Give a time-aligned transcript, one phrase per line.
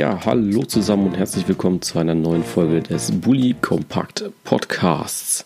[0.00, 5.44] Ja, hallo zusammen und herzlich willkommen zu einer neuen Folge des Bully Compact Podcasts.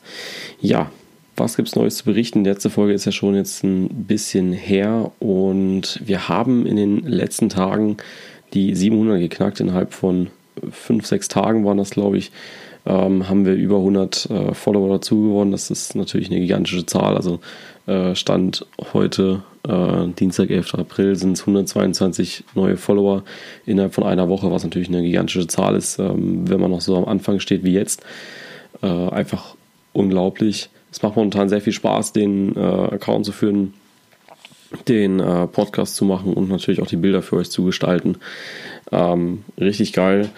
[0.61, 0.93] Ja,
[1.35, 2.45] was gibt's Neues zu berichten?
[2.45, 6.99] Die letzte Folge ist ja schon jetzt ein bisschen her und wir haben in den
[7.01, 7.97] letzten Tagen
[8.53, 9.59] die 700 geknackt.
[9.59, 10.29] Innerhalb von
[10.71, 12.31] 5, 6 Tagen waren das, glaube ich,
[12.87, 15.51] ähm, haben wir über 100 äh, Follower dazu gewonnen.
[15.51, 17.17] Das ist natürlich eine gigantische Zahl.
[17.17, 17.41] Also
[17.87, 20.75] äh, Stand heute, äh, Dienstag, 11.
[20.75, 23.25] April, sind es 122 neue Follower
[23.67, 26.97] innerhalb von einer Woche, was natürlich eine gigantische Zahl ist, ähm, wenn man noch so
[26.97, 28.03] am Anfang steht wie jetzt.
[28.83, 29.57] Äh, einfach
[29.93, 30.71] unglaublich.
[30.91, 33.75] Es macht momentan sehr viel Spaß, den äh, Account zu führen,
[34.89, 38.17] den äh, Podcast zu machen und natürlich auch die Bilder für euch zu gestalten.
[38.93, 40.29] Ähm, richtig geil.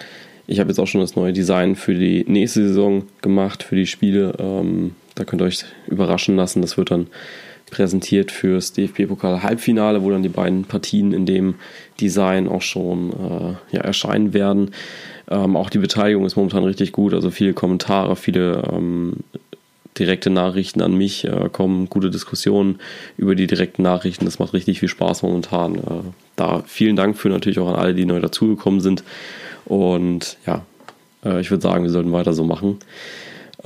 [0.47, 3.85] Ich habe jetzt auch schon das neue Design für die nächste Saison gemacht, für die
[3.85, 4.33] Spiele.
[4.39, 6.61] Ähm, da könnt ihr euch überraschen lassen.
[6.61, 7.07] Das wird dann
[7.69, 11.55] präsentiert fürs DFB-Pokal-Halbfinale, wo dann die beiden Partien in dem
[11.99, 14.71] Design auch schon äh, ja, erscheinen werden.
[15.29, 19.17] Ähm, auch die Beteiligung ist momentan richtig gut, also viele Kommentare, viele ähm,
[19.99, 22.79] direkte Nachrichten an mich äh, kommen, gute Diskussionen
[23.17, 24.25] über die direkten Nachrichten.
[24.25, 25.75] Das macht richtig viel Spaß momentan.
[25.75, 25.81] Äh,
[26.35, 29.03] da vielen Dank für natürlich auch an alle, die neu dazugekommen sind.
[29.65, 30.63] Und ja,
[31.25, 32.79] äh, ich würde sagen, wir sollten weiter so machen.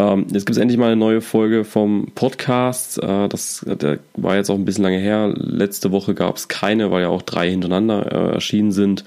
[0.02, 2.98] Ähm, jetzt gibt es endlich mal eine neue Folge vom Podcast.
[3.02, 5.32] Äh, das der war jetzt auch ein bisschen lange her.
[5.36, 9.04] Letzte Woche gab es keine, weil ja auch drei hintereinander äh, erschienen sind.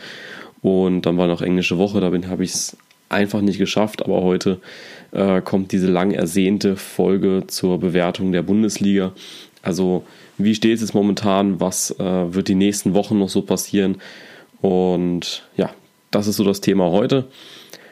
[0.63, 2.77] Und dann war noch englische Woche, da habe ich es
[3.09, 4.05] einfach nicht geschafft.
[4.05, 4.61] Aber heute
[5.11, 9.13] äh, kommt diese lang ersehnte Folge zur Bewertung der Bundesliga.
[9.63, 10.05] Also
[10.39, 11.61] wie steht es momentan?
[11.61, 13.97] Was äh, wird die nächsten Wochen noch so passieren?
[14.61, 15.71] Und ja,
[16.13, 17.25] das ist so das Thema heute.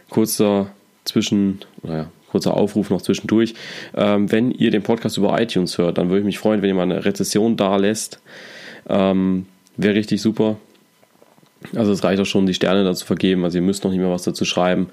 [0.08, 0.70] Kurzer
[1.04, 3.54] Zwischen, naja, kurzer Aufruf noch zwischendurch.
[3.94, 6.74] Ähm, wenn ihr den Podcast über iTunes hört, dann würde ich mich freuen, wenn ihr
[6.74, 8.20] mal eine Rezession da lässt.
[8.88, 10.56] Ähm, Wäre richtig super.
[11.76, 13.44] Also es reicht auch schon, die Sterne dazu vergeben.
[13.44, 14.88] Also ihr müsst noch nicht mehr was dazu schreiben.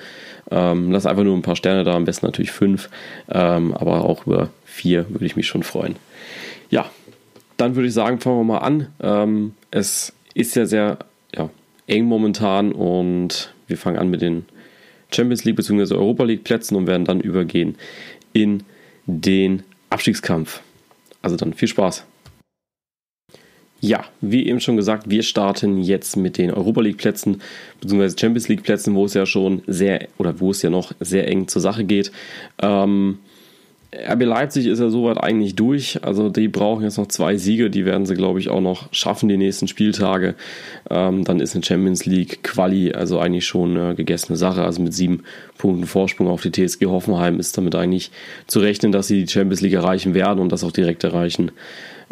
[0.52, 2.90] Ähm, lasst einfach nur ein paar Sterne da, am besten natürlich fünf.
[3.30, 5.96] Ähm, aber auch über vier würde ich mich schon freuen.
[6.70, 6.90] Ja,
[7.58, 8.88] dann würde ich sagen, fangen wir mal an.
[9.02, 11.00] Ähm, es ist ja sehr
[11.36, 11.50] ja,
[11.88, 14.46] eng momentan und wir fangen an mit den
[15.12, 15.96] Champions League bzw.
[15.96, 17.76] Europa League Plätzen und werden dann übergehen
[18.34, 18.64] in
[19.06, 20.62] den Abstiegskampf.
[21.22, 22.06] Also dann viel Spaß.
[23.82, 27.42] Ja, wie eben schon gesagt, wir starten jetzt mit den Europa League Plätzen
[27.80, 28.10] bzw.
[28.20, 31.48] Champions League Plätzen, wo es ja schon sehr oder wo es ja noch sehr eng
[31.48, 32.12] zur Sache geht.
[32.62, 33.20] Ähm,
[33.92, 36.04] RB Leipzig ist ja soweit eigentlich durch.
[36.04, 39.30] Also die brauchen jetzt noch zwei Siege, die werden sie, glaube ich, auch noch schaffen
[39.30, 40.36] die nächsten Spieltage.
[40.92, 44.64] Ähm, dann ist eine Champions League Quali also eigentlich schon eine gegessene Sache.
[44.64, 45.24] Also mit sieben
[45.58, 48.12] Punkten Vorsprung auf die TSG Hoffenheim ist damit eigentlich
[48.46, 51.52] zu rechnen, dass sie die Champions League erreichen werden und das auch direkt erreichen.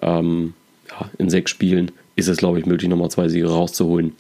[0.02, 0.54] Ähm,
[0.90, 4.14] ja, in sechs Spielen ist es, glaube ich, möglich, nochmal zwei Siege rauszuholen.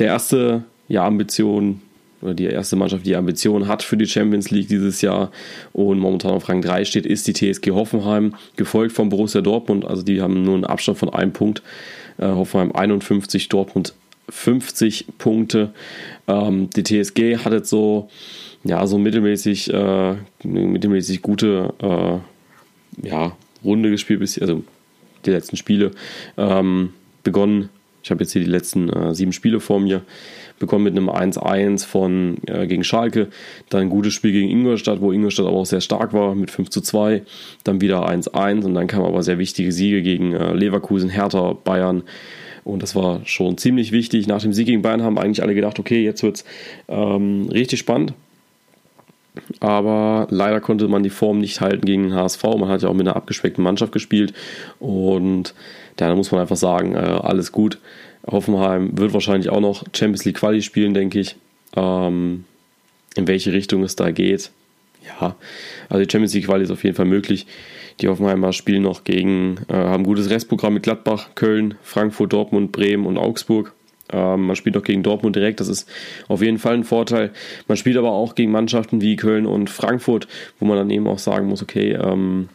[0.00, 1.82] Der erste ja, Ambition
[2.20, 5.30] oder die erste Mannschaft, die Ambitionen hat für die Champions League dieses Jahr
[5.72, 9.84] und momentan auf Rang 3 steht, ist die TSG Hoffenheim, gefolgt von Borussia Dortmund.
[9.84, 11.62] Also die haben nur einen Abstand von einem Punkt.
[12.18, 13.94] Äh, Hoffenheim 51, Dortmund
[14.28, 15.72] 50 Punkte.
[16.26, 18.08] Ähm, die TSG hat jetzt so,
[18.64, 24.64] ja, so mittelmäßig, äh, mittelmäßig gute äh, ja, Runde gespielt, also
[25.24, 25.92] die letzten Spiele.
[26.36, 26.92] Ähm,
[27.22, 27.68] begonnen,
[28.02, 30.02] ich habe jetzt hier die letzten äh, sieben Spiele vor mir
[30.58, 33.28] bekommen mit einem 1-1 von äh, gegen Schalke,
[33.68, 36.70] dann ein gutes Spiel gegen Ingolstadt, wo Ingolstadt aber auch sehr stark war mit 5
[36.70, 37.22] zu 2,
[37.64, 42.02] dann wieder 1-1 und dann kamen aber sehr wichtige Siege gegen äh, Leverkusen, Hertha, Bayern.
[42.64, 44.26] Und das war schon ziemlich wichtig.
[44.26, 46.44] Nach dem Sieg gegen Bayern haben eigentlich alle gedacht, okay, jetzt wird es
[46.88, 48.12] ähm, richtig spannend.
[49.60, 52.42] Aber leider konnte man die Form nicht halten gegen den HSV.
[52.42, 54.32] Man hat ja auch mit einer abgespeckten Mannschaft gespielt.
[54.78, 55.54] Und
[55.96, 57.78] da muss man einfach sagen, äh, alles gut.
[58.26, 61.36] Hoffenheim wird wahrscheinlich auch noch Champions League Quali spielen, denke ich.
[61.76, 62.44] Ähm,
[63.16, 64.50] in welche Richtung es da geht.
[65.06, 65.36] Ja,
[65.88, 67.46] also die Champions League Quali ist auf jeden Fall möglich.
[68.00, 72.70] Die Hoffenheimer spielen noch gegen, äh, haben ein gutes Restprogramm mit Gladbach, Köln, Frankfurt, Dortmund,
[72.72, 73.72] Bremen und Augsburg.
[74.12, 75.88] Ähm, man spielt auch gegen Dortmund direkt, das ist
[76.28, 77.30] auf jeden Fall ein Vorteil.
[77.66, 80.28] Man spielt aber auch gegen Mannschaften wie Köln und Frankfurt,
[80.58, 82.48] wo man dann eben auch sagen muss, okay, ähm,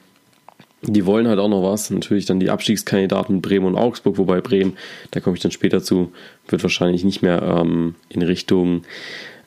[0.86, 1.90] die wollen halt auch noch was.
[1.90, 4.78] Natürlich dann die Abstiegskandidaten Bremen und Augsburg, wobei Bremen,
[5.12, 6.12] da komme ich dann später zu,
[6.48, 8.84] wird wahrscheinlich nicht mehr ähm, in Richtung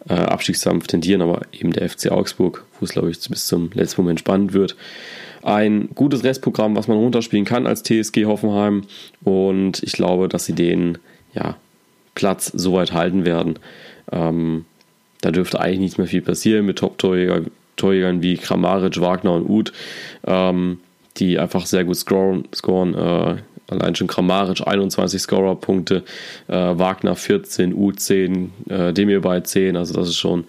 [0.09, 4.03] äh, Abstiegskampf tendieren, aber eben der FC Augsburg, wo es, glaube ich, bis zum letzten
[4.03, 4.77] Moment spannend wird.
[5.43, 8.83] Ein gutes Restprogramm, was man runterspielen kann als TSG Hoffenheim.
[9.23, 10.99] Und ich glaube, dass sie den
[11.35, 11.57] ja,
[12.17, 13.61] Platz so weit halten werden.
[14.11, 14.65] Ähm,
[15.21, 19.73] da dürfte eigentlich nichts mehr viel passieren mit Top-Torjägern wie Kramaric, Wagner und Uth.
[20.27, 20.79] Ähm,
[21.19, 22.45] die einfach sehr gut scoren.
[22.55, 22.95] scoren.
[22.95, 23.37] Äh,
[23.69, 26.05] allein schon Kramaric 21 Scorer-Punkte,
[26.49, 30.45] äh, Wagner 14, U10, äh, Demir bei 10, also das ist schon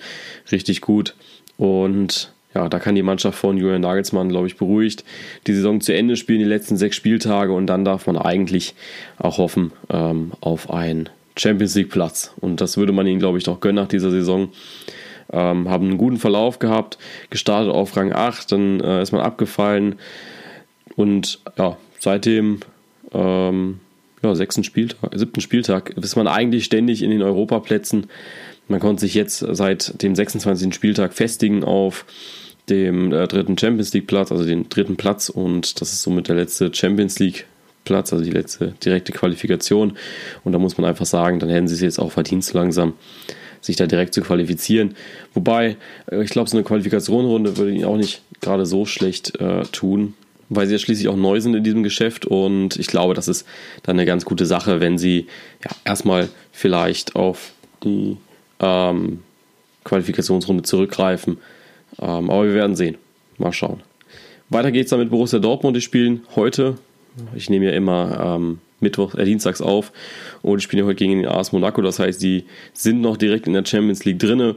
[0.51, 1.15] richtig gut.
[1.57, 5.03] Und ja, da kann die Mannschaft von Julian Nagelsmann, glaube ich, beruhigt
[5.47, 8.75] die Saison zu Ende spielen, die letzten sechs Spieltage und dann darf man eigentlich
[9.17, 12.33] auch hoffen ähm, auf einen Champions League Platz.
[12.39, 14.49] Und das würde man ihnen, glaube ich, doch gönnen nach dieser Saison.
[15.31, 16.97] Ähm, haben einen guten Verlauf gehabt,
[17.29, 19.95] gestartet auf Rang 8, dann äh, ist man abgefallen
[20.95, 22.61] und ja, seitdem
[23.13, 23.79] ähm,
[24.23, 28.07] ja, sechsten Spieltag, siebten Spieltag ist man eigentlich ständig in den Europaplätzen.
[28.67, 30.73] Man konnte sich jetzt seit dem 26.
[30.73, 32.05] Spieltag festigen auf
[32.69, 36.35] dem äh, dritten Champions League Platz, also den dritten Platz und das ist somit der
[36.35, 37.45] letzte Champions League
[37.87, 39.97] Platz, also die letzte direkte Qualifikation
[40.43, 42.93] und da muss man einfach sagen, dann hätten sie es jetzt auch verdient langsam
[43.61, 44.95] sich da direkt zu qualifizieren.
[45.33, 45.77] Wobei,
[46.11, 50.13] äh, ich glaube, so eine Qualifikationsrunde würde ihnen auch nicht gerade so schlecht äh, tun,
[50.49, 53.45] weil sie ja schließlich auch neu sind in diesem Geschäft und ich glaube, das ist
[53.83, 55.27] dann eine ganz gute Sache, wenn sie
[55.63, 57.51] ja, erstmal vielleicht auf
[57.83, 58.17] die
[58.59, 59.23] ähm,
[59.83, 61.37] Qualifikationsrunde zurückgreifen.
[61.99, 62.97] Ähm, aber wir werden sehen.
[63.37, 63.81] Mal schauen.
[64.49, 65.75] Weiter geht's dann mit Borussia Dortmund.
[65.75, 66.77] Die spielen heute,
[67.35, 69.91] ich nehme ja immer ähm, Mittwoch, äh, Dienstags auf
[70.41, 71.81] und spielen heute gegen den AS Monaco.
[71.81, 74.55] Das heißt, die sind noch direkt in der Champions League drinne,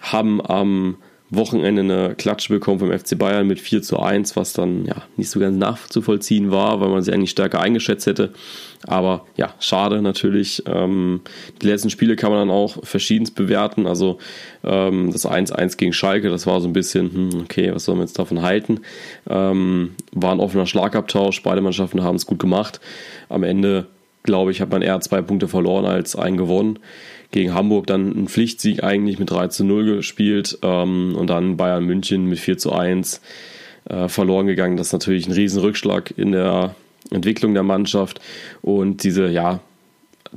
[0.00, 0.96] haben am
[1.36, 5.30] Wochenende eine Klatsche bekommen vom FC Bayern mit 4 zu 1, was dann ja nicht
[5.30, 8.32] so ganz nachzuvollziehen war, weil man sie eigentlich stärker eingeschätzt hätte.
[8.86, 10.62] Aber ja, schade natürlich.
[10.66, 11.22] Ähm,
[11.62, 13.86] die letzten Spiele kann man dann auch verschiedenst bewerten.
[13.86, 14.18] Also
[14.62, 18.06] ähm, das 1-1 gegen Schalke, das war so ein bisschen, hm, okay, was soll man
[18.06, 18.80] jetzt davon halten?
[19.28, 22.80] Ähm, war ein offener Schlagabtausch, beide Mannschaften haben es gut gemacht.
[23.28, 23.86] Am Ende,
[24.22, 26.78] glaube ich, hat man eher zwei Punkte verloren als einen gewonnen
[27.34, 31.84] gegen Hamburg dann ein Pflichtsieg eigentlich mit 3 zu 0 gespielt ähm, und dann Bayern
[31.84, 33.20] München mit 4 zu 1
[33.90, 34.76] äh, verloren gegangen.
[34.76, 36.76] Das ist natürlich ein Riesenrückschlag in der
[37.10, 38.20] Entwicklung der Mannschaft
[38.62, 39.58] und diese, ja,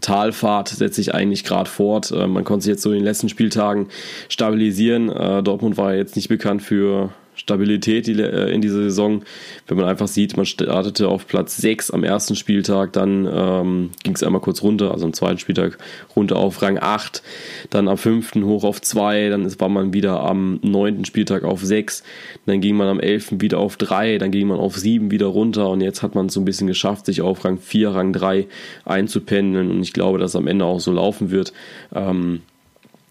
[0.02, 2.12] Talfahrt setzt sich eigentlich gerade fort.
[2.12, 3.90] Äh, man konnte sich jetzt so in den letzten Spieltagen
[4.28, 5.10] stabilisieren.
[5.10, 9.24] Äh, Dortmund war jetzt nicht bekannt für Stabilität äh, in dieser Saison.
[9.68, 14.16] Wenn man einfach sieht, man startete auf Platz 6 am ersten Spieltag, dann ähm, ging
[14.16, 15.78] es einmal kurz runter, also am zweiten Spieltag
[16.16, 17.22] runter auf Rang 8,
[17.70, 22.04] dann am fünften hoch auf 2, dann war man wieder am neunten Spieltag auf 6,
[22.46, 25.70] dann ging man am elften wieder auf 3, dann ging man auf 7 wieder runter
[25.70, 28.48] und jetzt hat man es so ein bisschen geschafft, sich auf Rang 4, Rang 3
[28.86, 31.54] einzupendeln und ich glaube, dass es am Ende auch so laufen wird.
[31.94, 32.42] Ähm,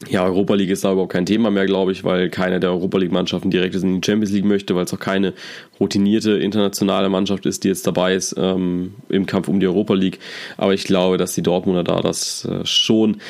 [0.08, 2.98] ja, Europa League ist da überhaupt kein Thema mehr, glaube ich, weil keine der Europa
[2.98, 5.32] League-Mannschaften direkt in die Champions League möchte, weil es auch keine
[5.80, 10.18] routinierte internationale Mannschaft ist, die jetzt dabei ist ähm, im Kampf um die Europa League.
[10.58, 13.22] Aber ich glaube, dass die Dortmunder da das äh, schon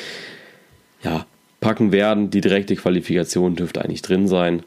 [1.03, 1.25] ja,
[1.61, 2.31] packen werden.
[2.31, 4.63] Die direkte Qualifikation dürfte eigentlich drin sein.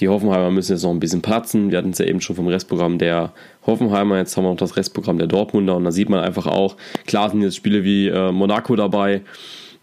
[0.00, 1.70] Die Hoffenheimer müssen jetzt noch ein bisschen platzen.
[1.70, 3.32] Wir hatten es ja eben schon vom Restprogramm der
[3.66, 4.18] Hoffenheimer.
[4.18, 5.76] Jetzt haben wir noch das Restprogramm der Dortmunder.
[5.76, 9.22] Und da sieht man einfach auch, klar sind jetzt Spiele wie äh, Monaco dabei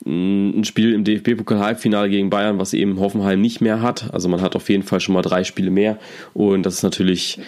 [0.06, 4.14] ein Spiel im DFB-Pokal-Halbfinale gegen Bayern, was eben Hoffenheim nicht mehr hat.
[4.14, 5.98] Also man hat auf jeden Fall schon mal drei Spiele mehr
[6.34, 7.40] und das ist natürlich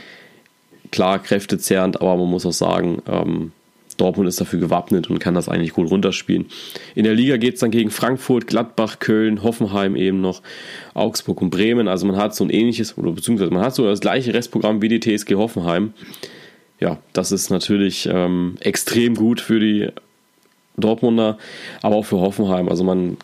[0.92, 3.52] klar kräftezerrend, aber man muss auch sagen, ähm,
[3.98, 6.46] Dortmund ist dafür gewappnet und kann das eigentlich gut runterspielen.
[6.96, 10.42] In der Liga geht es dann gegen Frankfurt, Gladbach, Köln, Hoffenheim eben noch,
[10.94, 11.88] Augsburg und Bremen.
[11.88, 14.90] Also man hat so ein ähnliches, oder beziehungsweise man hat so das gleiche Restprogramm wie
[14.90, 15.94] die TSG Hoffenheim.
[16.80, 19.90] Ja, das ist natürlich ähm, extrem gut für die
[20.78, 21.38] Dortmunder,
[21.82, 22.70] aber auch für Hoffenheim.
[22.70, 23.18] Also man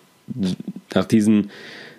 [0.94, 1.52] nach diesen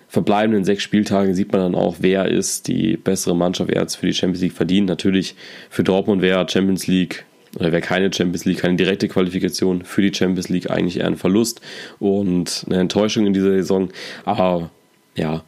[0.09, 4.05] verbleibenden sechs Spieltagen sieht man dann auch, wer ist die bessere Mannschaft, wer jetzt für
[4.05, 4.87] die Champions League verdient.
[4.87, 5.35] Natürlich
[5.69, 7.25] für Dortmund wäre Champions League
[7.57, 11.17] oder wäre keine Champions League, keine direkte Qualifikation für die Champions League eigentlich eher ein
[11.17, 11.61] Verlust
[11.99, 13.89] und eine Enttäuschung in dieser Saison.
[14.25, 14.71] Aber
[15.15, 15.43] ja,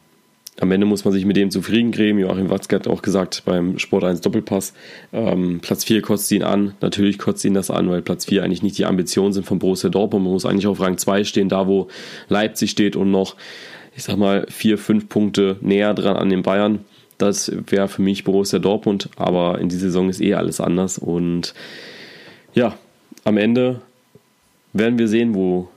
[0.60, 2.18] am Ende muss man sich mit dem zufrieden geben.
[2.18, 4.72] Joachim Watzke hat auch gesagt beim Sport 1 Doppelpass,
[5.12, 6.74] ähm, Platz 4 kotzt ihn an.
[6.80, 9.88] Natürlich kotzt ihn das an, weil Platz 4 eigentlich nicht die Ambitionen sind von Borussia
[9.88, 10.24] Dortmund.
[10.24, 11.88] Man muss eigentlich auf Rang 2 stehen, da wo
[12.28, 13.36] Leipzig steht und noch,
[13.96, 16.80] ich sag mal, vier, fünf Punkte näher dran an den Bayern.
[17.18, 20.98] Das wäre für mich Borussia Dortmund, aber in dieser Saison ist eh alles anders.
[20.98, 21.54] Und
[22.54, 22.76] ja,
[23.24, 23.80] am Ende
[24.72, 25.68] werden wir sehen, wo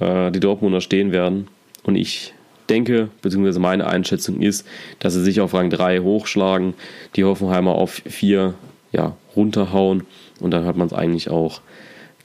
[0.00, 1.48] äh, die Dortmunder stehen werden.
[1.84, 2.34] Und ich
[2.66, 4.66] denke, beziehungsweise meine Einschätzung ist,
[4.98, 6.74] dass sie sich auf Rang 3 hochschlagen,
[7.16, 8.54] die Hoffenheimer auf 4
[8.92, 10.04] ja, runterhauen
[10.40, 11.60] und dann hat man es eigentlich auch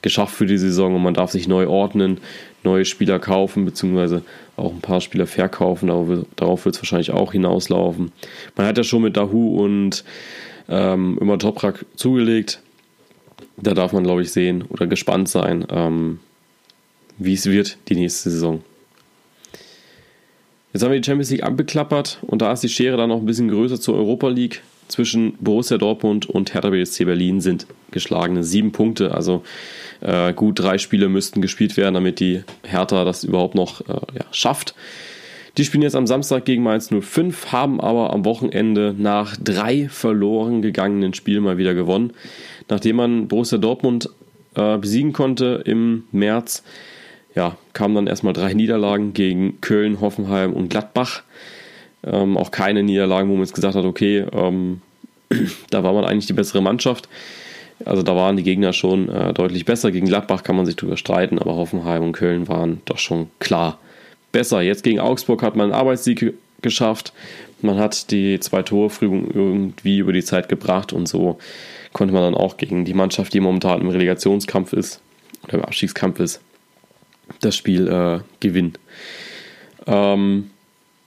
[0.02, 2.18] geschafft für die Saison und man darf sich neu ordnen,
[2.64, 4.22] neue Spieler kaufen, beziehungsweise
[4.56, 5.88] auch ein paar Spieler verkaufen,
[6.36, 8.12] darauf wird es wahrscheinlich auch hinauslaufen.
[8.56, 10.04] Man hat ja schon mit Dahu und
[10.68, 12.60] ähm, immer Toprak zugelegt.
[13.56, 16.18] Da darf man, glaube ich, sehen oder gespannt sein, ähm,
[17.18, 18.62] wie es wird die nächste Saison.
[20.72, 23.26] Jetzt haben wir die Champions League abgeklappert und da ist die Schere dann noch ein
[23.26, 24.62] bisschen größer zur Europa League.
[24.88, 29.14] zwischen Borussia Dortmund und Hertha BSC Berlin sind geschlagene sieben Punkte.
[29.14, 29.42] Also
[30.00, 34.24] äh, gut drei Spiele müssten gespielt werden, damit die Hertha das überhaupt noch äh, ja,
[34.32, 34.74] schafft.
[35.56, 40.62] Die spielen jetzt am Samstag gegen Mainz 05, haben aber am Wochenende nach drei verloren
[40.62, 42.12] gegangenen Spielen mal wieder gewonnen.
[42.68, 44.08] Nachdem man Borussia Dortmund
[44.54, 46.62] äh, besiegen konnte im März,
[47.34, 51.22] ja, kamen dann erstmal drei Niederlagen gegen Köln, Hoffenheim und Gladbach.
[52.04, 54.82] Ähm, auch keine Niederlagen, wo man jetzt gesagt hat, okay, ähm,
[55.70, 57.08] da war man eigentlich die bessere Mannschaft.
[57.84, 59.90] Also da waren die Gegner schon äh, deutlich besser.
[59.90, 63.78] Gegen Gladbach kann man sich drüber streiten, aber Hoffenheim und Köln waren doch schon klar
[64.30, 64.62] besser.
[64.62, 67.12] Jetzt gegen Augsburg hat man einen Arbeitssieg geschafft.
[67.60, 71.38] Man hat die zwei Torführung irgendwie über die Zeit gebracht und so
[71.92, 75.00] konnte man dann auch gegen die Mannschaft, die momentan im Relegationskampf ist
[75.44, 76.40] oder im Abstiegskampf ist,
[77.40, 78.74] das Spiel äh, gewinnen.
[79.86, 80.50] Ähm,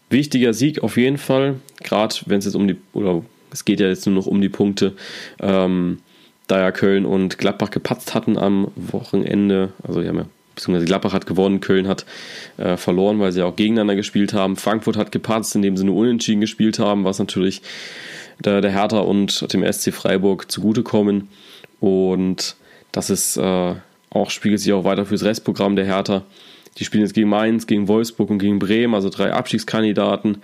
[0.10, 3.88] wichtiger Sieg auf jeden Fall, gerade wenn es jetzt um die, oder es geht ja
[3.88, 4.94] jetzt nur noch um die Punkte,
[5.40, 6.00] ähm,
[6.48, 11.14] da ja Köln und Gladbach gepatzt hatten am Wochenende, also die haben ja beziehungsweise Gladbach
[11.14, 12.06] hat gewonnen, Köln hat
[12.58, 14.56] äh, verloren, weil sie auch gegeneinander gespielt haben.
[14.56, 17.62] Frankfurt hat gepatzt, indem sie nur unentschieden gespielt haben, was natürlich
[18.40, 21.30] der, der Hertha und dem SC Freiburg zugutekommen.
[21.80, 22.56] Und
[22.92, 23.76] das ist äh,
[24.16, 26.24] auch, spiegelt sich auch weiter fürs Restprogramm der Hertha.
[26.78, 30.38] Die spielen jetzt gegen Mainz, gegen Wolfsburg und gegen Bremen, also drei Abstiegskandidaten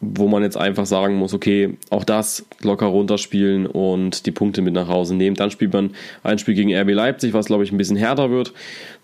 [0.00, 4.74] wo man jetzt einfach sagen muss, okay, auch das locker runterspielen und die Punkte mit
[4.74, 5.36] nach Hause nehmen.
[5.36, 5.92] Dann spielt man
[6.22, 8.52] ein Spiel gegen RB Leipzig, was glaube ich ein bisschen härter wird,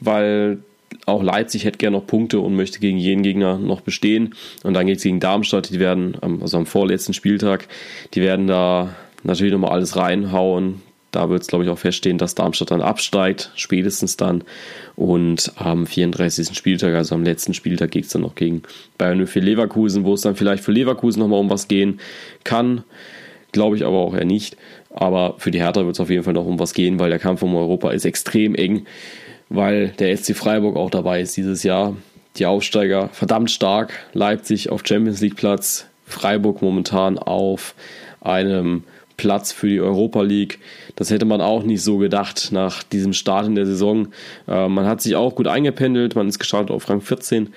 [0.01, 0.59] weil
[1.07, 4.35] auch Leipzig hätte gerne noch Punkte und möchte gegen jeden Gegner noch bestehen.
[4.63, 7.69] Und dann geht es gegen Darmstadt, die werden, also am vorletzten Spieltag,
[8.13, 10.83] die werden da natürlich nochmal alles reinhauen.
[11.13, 14.45] Da wird es, glaube ich, auch feststehen, dass Darmstadt dann absteigt, spätestens dann.
[14.97, 16.57] Und am 34.
[16.57, 18.63] Spieltag, also am letzten Spieltag, geht es dann noch gegen
[18.97, 22.01] Bayern für Leverkusen, wo es dann vielleicht für Leverkusen nochmal um was gehen
[22.45, 22.83] kann.
[23.53, 24.57] Glaube ich aber auch eher nicht.
[24.89, 27.19] Aber für die Hertha wird es auf jeden Fall noch um was gehen, weil der
[27.19, 28.87] Kampf um Europa ist extrem eng,
[29.51, 31.95] weil der SC Freiburg auch dabei ist dieses Jahr.
[32.37, 33.93] Die Aufsteiger verdammt stark.
[34.15, 37.75] Leipzig auf Champions League Platz, Freiburg momentan auf
[38.23, 38.85] einem
[39.17, 40.59] Platz für die Europa League.
[40.97, 44.09] Das hätte man auch nicht so gedacht nach diesem Start in der Saison.
[44.49, 47.53] Äh, man hat sich auch gut eingependelt, man ist gestartet auf Rang 14,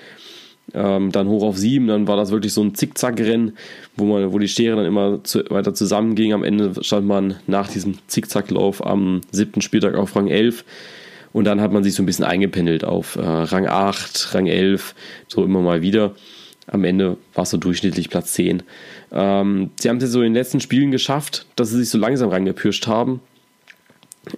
[0.74, 3.56] ähm, dann hoch auf 7, dann war das wirklich so ein Zickzack-Rennen,
[3.96, 6.32] wo, wo die Schere dann immer zu, weiter zusammenging.
[6.32, 10.64] Am Ende stand man nach diesem Zickzacklauf am siebten Spieltag auf Rang 11.
[11.32, 14.94] Und dann hat man sich so ein bisschen eingependelt auf äh, Rang 8, Rang 11,
[15.28, 16.14] so immer mal wieder.
[16.66, 18.62] Am Ende war es so durchschnittlich Platz 10.
[19.12, 21.98] Ähm, sie haben es jetzt so in den letzten Spielen geschafft, dass sie sich so
[21.98, 23.20] langsam reingepirscht haben.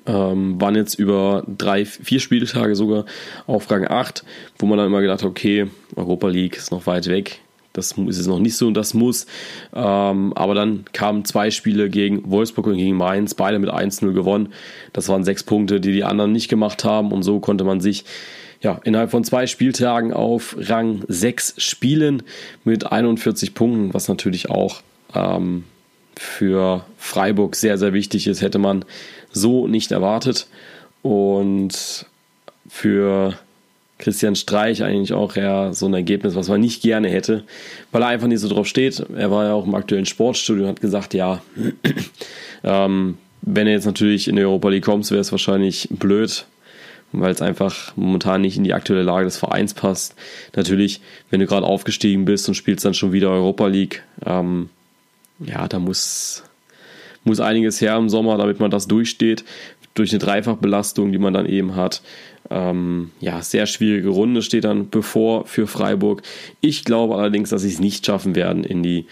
[0.05, 3.07] Ähm, waren jetzt über drei, vier Spieltage sogar
[3.47, 4.23] auf Rang 8,
[4.59, 7.41] wo man dann immer gedacht hat, okay, Europa League ist noch weit weg.
[7.73, 9.27] Das ist es noch nicht so und das muss.
[9.75, 14.53] Ähm, aber dann kamen zwei Spiele gegen Wolfsburg und gegen Mainz, beide mit 1-0 gewonnen.
[14.93, 18.05] Das waren sechs Punkte, die die anderen nicht gemacht haben und so konnte man sich
[18.61, 22.23] ja, innerhalb von zwei Spieltagen auf Rang 6 spielen
[22.65, 24.83] mit 41 Punkten, was natürlich auch
[25.15, 25.65] ähm,
[26.17, 28.85] für Freiburg sehr, sehr wichtig ist, hätte man
[29.31, 30.49] so nicht erwartet.
[31.03, 32.07] Und
[32.69, 33.39] für
[33.99, 37.45] Christian Streich eigentlich auch eher so ein Ergebnis, was man nicht gerne hätte,
[37.93, 39.05] weil er einfach nicht so drauf steht.
[39.17, 41.43] Er war ja auch im aktuellen Sportstudio und hat gesagt, ja,
[42.65, 46.47] ähm, wenn er jetzt natürlich in die Europa League kommt, wäre es wahrscheinlich blöd,
[47.13, 50.15] weil es einfach momentan nicht in die aktuelle Lage des Vereins passt.
[50.55, 51.01] Natürlich,
[51.31, 54.69] wenn du gerade aufgestiegen bist und spielst dann schon wieder Europa League, ähm,
[55.41, 56.45] ja, da muss,
[57.25, 59.45] muss einiges her im Sommer, damit man das durchsteht.
[59.95, 62.03] Durch eine Dreifachbelastung, die man dann eben hat.
[62.51, 66.23] Ähm, ja, sehr schwierige Runde steht dann bevor für Freiburg.
[66.61, 69.07] Ich glaube allerdings, dass sie es nicht schaffen werden in die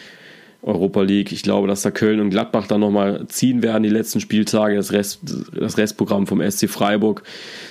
[0.62, 1.32] Europa League.
[1.32, 4.76] Ich glaube, dass da Köln und Gladbach dann nochmal ziehen werden, die letzten Spieltage.
[4.76, 5.20] Das, Rest,
[5.54, 7.22] das Restprogramm vom SC Freiburg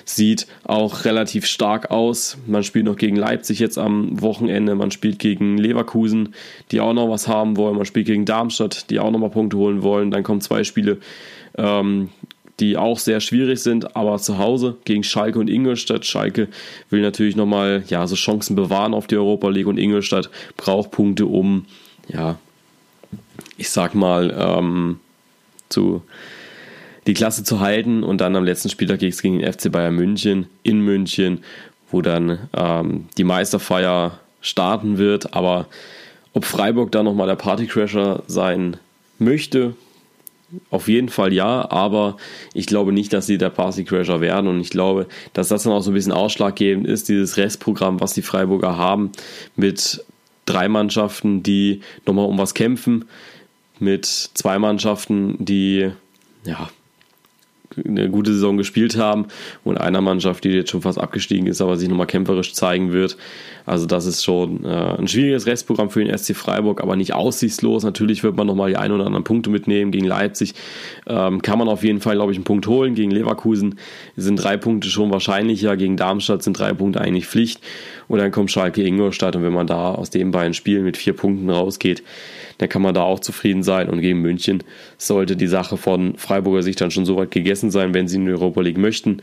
[0.05, 2.37] sieht auch relativ stark aus.
[2.47, 4.75] Man spielt noch gegen Leipzig jetzt am Wochenende.
[4.75, 6.33] Man spielt gegen Leverkusen,
[6.71, 7.75] die auch noch was haben wollen.
[7.75, 10.11] Man spielt gegen Darmstadt, die auch nochmal Punkte holen wollen.
[10.11, 10.97] Dann kommen zwei Spiele,
[11.57, 12.09] ähm,
[12.59, 16.05] die auch sehr schwierig sind, aber zu Hause gegen Schalke und Ingolstadt.
[16.05, 16.47] Schalke
[16.89, 21.25] will natürlich nochmal ja, so Chancen bewahren auf die Europa League und Ingolstadt braucht Punkte,
[21.25, 21.65] um
[22.07, 22.37] ja,
[23.57, 24.99] ich sag mal, ähm,
[25.69, 26.01] zu
[27.07, 29.95] die Klasse zu halten und dann am letzten Spieltag geht es gegen den FC Bayern
[29.95, 31.43] München in München,
[31.91, 35.33] wo dann ähm, die Meisterfeier starten wird.
[35.33, 35.67] Aber
[36.33, 38.77] ob Freiburg da nochmal der Partycrasher sein
[39.19, 39.75] möchte,
[40.69, 42.17] auf jeden Fall ja, aber
[42.53, 45.81] ich glaube nicht, dass sie der Partycrasher werden und ich glaube, dass das dann auch
[45.81, 49.11] so ein bisschen ausschlaggebend ist, dieses Restprogramm, was die Freiburger haben,
[49.55, 50.03] mit
[50.45, 53.05] drei Mannschaften, die nochmal um was kämpfen
[53.79, 55.91] mit zwei Mannschaften, die
[56.45, 56.69] ja,
[57.83, 59.27] eine gute Saison gespielt haben
[59.63, 63.17] und einer Mannschaft, die jetzt schon fast abgestiegen ist, aber sich nochmal kämpferisch zeigen wird.
[63.65, 67.83] Also das ist schon äh, ein schwieriges Restprogramm für den SC Freiburg, aber nicht aussichtslos.
[67.83, 69.91] Natürlich wird man nochmal die ein oder anderen Punkte mitnehmen.
[69.91, 70.53] Gegen Leipzig
[71.07, 72.93] ähm, kann man auf jeden Fall, glaube ich, einen Punkt holen.
[72.93, 73.79] Gegen Leverkusen
[74.15, 75.75] sind drei Punkte schon wahrscheinlicher.
[75.77, 77.61] Gegen Darmstadt sind drei Punkte eigentlich Pflicht.
[78.07, 81.13] Und dann kommt Schalke Ingolstadt und wenn man da aus den beiden Spielen mit vier
[81.13, 82.03] Punkten rausgeht,
[82.57, 83.89] dann kann man da auch zufrieden sein.
[83.89, 84.63] Und gegen München
[84.97, 88.25] sollte die Sache von Freiburger Sicht dann schon so weit gegessen sein, wenn sie in
[88.25, 89.21] die Europa League möchten.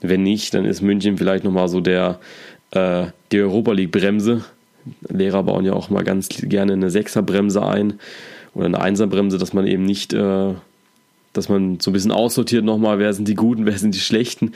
[0.00, 2.20] Wenn nicht, dann ist München vielleicht nochmal so der,
[2.72, 4.44] äh, die Europa League-Bremse.
[5.08, 7.94] Lehrer bauen ja auch mal ganz gerne eine Sechser-Bremse ein
[8.54, 10.54] oder eine Einser-Bremse, dass man eben nicht, äh,
[11.32, 14.52] dass man so ein bisschen aussortiert nochmal, wer sind die Guten, wer sind die Schlechten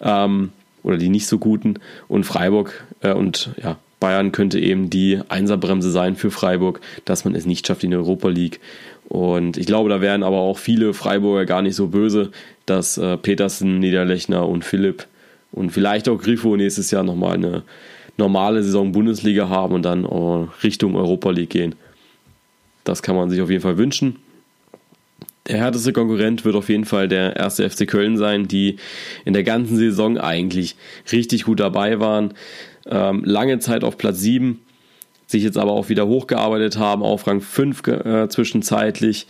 [0.00, 0.50] ähm,
[0.82, 1.78] oder die nicht so Guten.
[2.08, 7.36] Und Freiburg äh, und ja, Bayern könnte eben die Einserbremse sein für Freiburg, dass man
[7.36, 8.58] es nicht schafft in der Europa League.
[9.08, 12.32] Und ich glaube, da wären aber auch viele Freiburger gar nicht so böse,
[12.66, 15.06] dass äh, Petersen, Niederlechner und Philipp
[15.52, 17.62] und vielleicht auch Grifo nächstes Jahr nochmal eine
[18.18, 21.76] normale Saison Bundesliga haben und dann äh, Richtung Europa League gehen.
[22.82, 24.16] Das kann man sich auf jeden Fall wünschen.
[25.46, 28.78] Der härteste Konkurrent wird auf jeden Fall der erste FC Köln sein, die
[29.24, 30.74] in der ganzen Saison eigentlich
[31.12, 32.34] richtig gut dabei waren
[32.86, 34.60] ähm, lange Zeit auf Platz 7,
[35.26, 39.26] sich jetzt aber auch wieder hochgearbeitet haben, auf Rang 5 äh, zwischenzeitlich.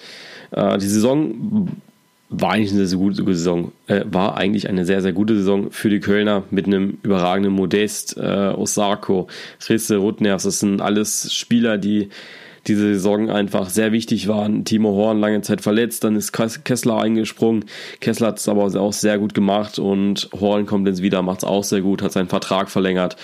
[0.50, 1.68] Äh, die Saison
[2.32, 5.90] war eigentlich eine sehr gute Saison, äh, war eigentlich eine sehr, sehr gute Saison für
[5.90, 9.28] die Kölner mit einem überragenden Modest, äh, Osako,
[9.69, 10.45] Risse, Rutners.
[10.45, 12.08] Das sind alles Spieler, die
[12.66, 14.64] diese Saison einfach sehr wichtig waren.
[14.64, 17.64] Timo Horn lange Zeit verletzt, dann ist Kessler eingesprungen.
[18.00, 21.44] Kessler hat es aber auch sehr gut gemacht und Horn kommt jetzt wieder, macht es
[21.44, 23.16] auch sehr gut, hat seinen Vertrag verlängert.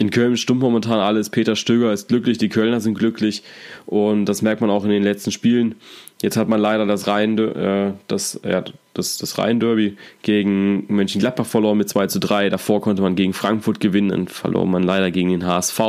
[0.00, 1.28] In Köln stimmt momentan alles.
[1.28, 3.42] Peter Stöger ist glücklich, die Kölner sind glücklich
[3.84, 5.74] und das merkt man auch in den letzten Spielen.
[6.22, 8.62] Jetzt hat man leider das Rhein, äh, das, ja,
[8.94, 12.48] das, das Rhein-Derby gegen Mönchengladbach verloren mit 2 zu 3.
[12.48, 15.80] Davor konnte man gegen Frankfurt gewinnen und verlor man leider gegen den HSV.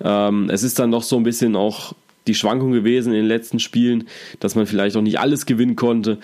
[0.00, 1.92] Ähm, es ist dann noch so ein bisschen auch
[2.26, 4.08] die Schwankung gewesen in den letzten Spielen,
[4.40, 6.18] dass man vielleicht auch nicht alles gewinnen konnte.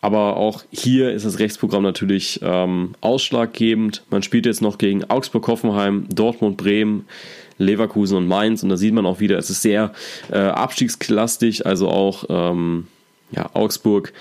[0.00, 4.02] Aber auch hier ist das Rechtsprogramm natürlich ähm, ausschlaggebend.
[4.10, 7.06] Man spielt jetzt noch gegen Augsburg, Hoffenheim, Dortmund, Bremen,
[7.58, 8.64] Leverkusen und Mainz.
[8.64, 9.92] Und da sieht man auch wieder, es ist sehr
[10.32, 11.66] äh, abstiegsklassig.
[11.66, 12.88] Also auch ähm,
[13.30, 14.12] ja, Augsburg,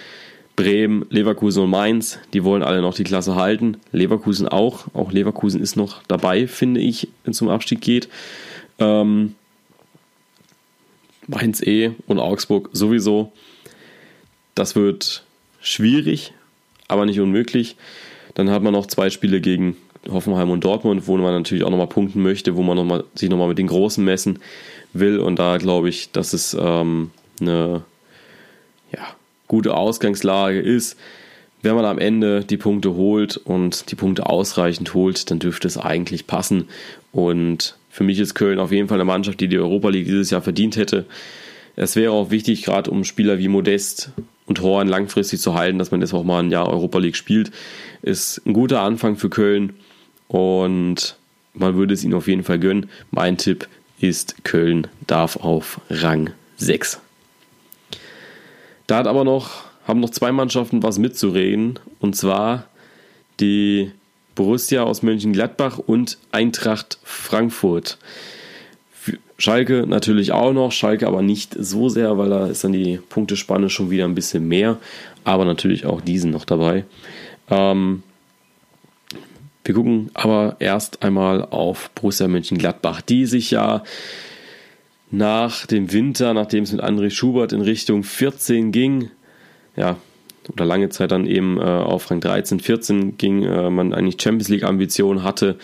[0.56, 3.78] Bremen, Leverkusen und Mainz, die wollen alle noch die Klasse halten.
[3.91, 4.86] Leverkusen auch.
[4.94, 8.08] Auch Leverkusen ist noch dabei, finde ich, wenn es zum Abstieg geht.
[8.78, 9.34] Ähm,
[11.27, 13.31] Mainz eh und Augsburg sowieso.
[14.55, 15.23] Das wird
[15.62, 16.34] schwierig,
[16.88, 17.75] aber nicht unmöglich.
[18.34, 19.77] Dann hat man noch zwei Spiele gegen
[20.10, 23.29] Hoffenheim und Dortmund, wo man natürlich auch nochmal punkten möchte, wo man noch mal, sich
[23.29, 24.39] nochmal mit den Großen messen
[24.93, 25.19] will.
[25.19, 27.84] Und da glaube ich, dass es ähm, eine
[28.91, 29.07] ja,
[29.47, 30.97] gute Ausgangslage ist.
[31.62, 35.77] Wenn man am Ende die Punkte holt und die Punkte ausreichend holt, dann dürfte es
[35.77, 36.67] eigentlich passen.
[37.12, 40.30] Und für mich ist Köln auf jeden Fall eine Mannschaft, die die Europa League dieses
[40.30, 41.06] Jahr verdient hätte.
[41.75, 44.12] Es wäre auch wichtig, gerade um Spieler wie Modest
[44.45, 47.51] und Horn langfristig zu halten, dass man jetzt auch mal ein Jahr Europa League spielt.
[48.01, 49.73] Ist ein guter Anfang für Köln
[50.27, 51.17] und
[51.54, 52.89] man würde es ihnen auf jeden Fall gönnen.
[53.12, 53.67] Mein Tipp
[53.99, 57.01] ist, Köln darf auf Rang 6.
[58.88, 62.67] Da hat aber noch, haben noch zwei Mannschaften was mitzureden und zwar
[63.39, 63.91] die
[64.36, 67.98] Borussia aus Mönchengladbach und Eintracht Frankfurt.
[69.38, 73.70] Schalke natürlich auch noch, Schalke aber nicht so sehr, weil da ist dann die Punktespanne
[73.70, 74.78] schon wieder ein bisschen mehr,
[75.24, 76.86] aber natürlich auch diesen noch dabei.
[77.50, 78.04] Ähm,
[79.63, 83.84] wir gucken aber erst einmal auf Borussia Mönchengladbach, die sich ja
[85.12, 89.10] nach dem Winter, nachdem es mit André Schubert in Richtung 14 ging,
[89.76, 89.98] ja,
[90.49, 94.49] oder lange Zeit dann eben äh, auf Rang 13, 14 ging, äh, man eigentlich Champions
[94.49, 95.58] League Ambitionen hatte,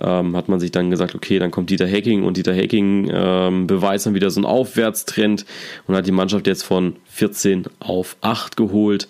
[0.00, 3.66] ähm, hat man sich dann gesagt, okay, dann kommt Dieter Hacking und Dieter Hacking ähm,
[3.66, 5.44] beweist dann wieder so einen Aufwärtstrend
[5.86, 9.08] und hat die Mannschaft jetzt von 14 auf 8 geholt.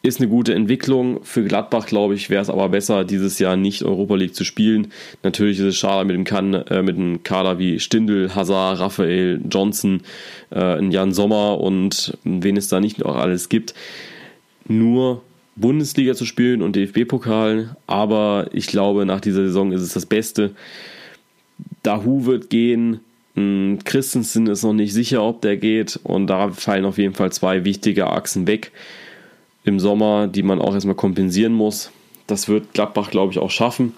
[0.00, 1.24] Ist eine gute Entwicklung.
[1.24, 4.92] Für Gladbach, glaube ich, wäre es aber besser, dieses Jahr nicht Europa League zu spielen.
[5.24, 9.40] Natürlich ist es schade mit dem, kan äh, mit dem Kader wie Stindl, Hazard, Raphael,
[9.50, 10.02] Johnson,
[10.54, 13.74] äh, Jan Sommer und wen es da nicht noch alles gibt.
[14.68, 15.22] Nur
[15.56, 20.52] Bundesliga zu spielen und DFB-Pokal, aber ich glaube, nach dieser Saison ist es das Beste.
[21.82, 23.00] Dahu wird gehen,
[23.34, 27.32] hm, Christensen ist noch nicht sicher, ob der geht und da fallen auf jeden Fall
[27.32, 28.70] zwei wichtige Achsen weg
[29.68, 31.90] im Sommer, die man auch erstmal kompensieren muss.
[32.26, 33.94] Das wird Gladbach, glaube ich, auch schaffen.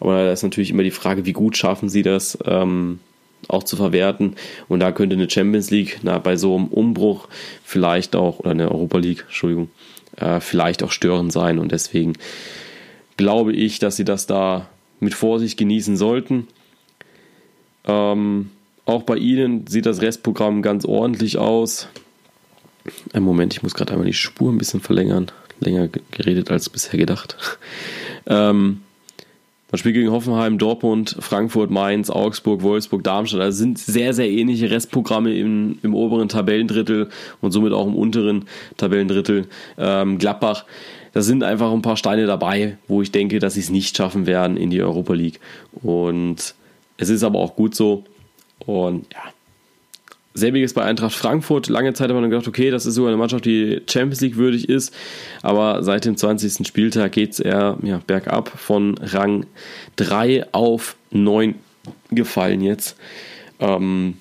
[0.00, 2.38] Aber da ist natürlich immer die Frage, wie gut schaffen sie das.
[2.46, 3.00] Ähm,
[3.48, 4.36] auch zu verwerten.
[4.68, 7.28] Und da könnte eine Champions League na, bei so einem Umbruch
[7.62, 9.68] vielleicht auch, oder eine Europa League, Entschuldigung,
[10.16, 11.58] äh, vielleicht auch störend sein.
[11.58, 12.14] Und deswegen
[13.16, 14.68] glaube ich, dass sie das da
[15.00, 16.48] mit Vorsicht genießen sollten.
[17.86, 18.50] Ähm,
[18.86, 21.88] auch bei ihnen sieht das Restprogramm ganz ordentlich aus.
[23.12, 25.30] Ein Moment, ich muss gerade einmal die Spur ein bisschen verlängern.
[25.60, 27.36] Länger geredet als bisher gedacht.
[28.26, 28.80] ähm,
[29.74, 33.40] man spielt gegen Hoffenheim, Dortmund, Frankfurt, Mainz, Augsburg, Wolfsburg, Darmstadt.
[33.40, 37.08] Also sind sehr, sehr ähnliche Restprogramme im, im oberen Tabellendrittel
[37.40, 38.44] und somit auch im unteren
[38.76, 39.48] Tabellendrittel.
[39.76, 40.64] Ähm, Gladbach,
[41.12, 44.26] da sind einfach ein paar Steine dabei, wo ich denke, dass sie es nicht schaffen
[44.26, 45.40] werden in die Europa League.
[45.72, 46.54] Und
[46.96, 48.04] es ist aber auch gut so.
[48.60, 49.33] Und ja,
[50.34, 51.68] Selbiges bei Eintracht Frankfurt.
[51.68, 54.68] Lange Zeit hat man gedacht, okay, das ist sogar eine Mannschaft, die Champions League würdig
[54.68, 54.92] ist.
[55.42, 56.66] Aber seit dem 20.
[56.66, 59.46] Spieltag geht es eher ja, bergab von Rang
[59.96, 61.54] 3 auf 9
[62.10, 62.96] gefallen jetzt.
[63.60, 64.14] Ähm,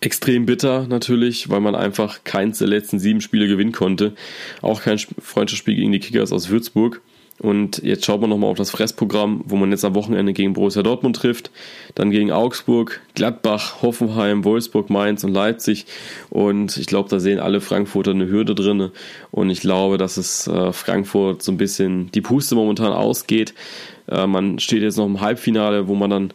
[0.00, 4.14] extrem bitter natürlich, weil man einfach keins der letzten sieben Spiele gewinnen konnte.
[4.60, 7.00] Auch kein Freundschaftsspiel gegen die Kickers aus Würzburg.
[7.40, 10.82] Und jetzt schaut man nochmal auf das Fressprogramm, wo man jetzt am Wochenende gegen Borussia
[10.82, 11.52] Dortmund trifft,
[11.94, 15.86] dann gegen Augsburg, Gladbach, Hoffenheim, Wolfsburg, Mainz und Leipzig.
[16.30, 18.90] Und ich glaube, da sehen alle Frankfurter eine Hürde drin.
[19.30, 23.54] Und ich glaube, dass es äh, Frankfurt so ein bisschen die Puste momentan ausgeht.
[24.08, 26.32] Äh, man steht jetzt noch im Halbfinale, wo man dann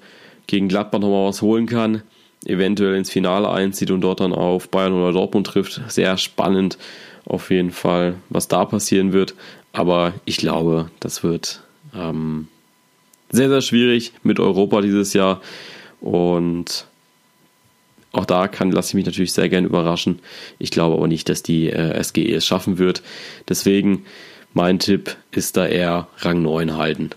[0.48, 2.04] gegen Gladbach nochmal was holen kann.
[2.46, 5.82] Eventuell ins Finale einzieht und dort dann auf Bayern oder Dortmund trifft.
[5.90, 6.78] Sehr spannend
[7.26, 9.34] auf jeden Fall, was da passieren wird.
[9.74, 11.62] Aber ich glaube, das wird
[11.94, 12.48] ähm,
[13.32, 15.42] sehr, sehr schwierig mit Europa dieses Jahr.
[16.00, 16.86] Und
[18.12, 20.20] auch da kann, lasse ich mich natürlich sehr gerne überraschen.
[20.60, 23.02] Ich glaube aber nicht, dass die äh, SGE es schaffen wird.
[23.50, 24.06] Deswegen
[24.54, 27.10] mein Tipp ist da eher Rang 9 halten.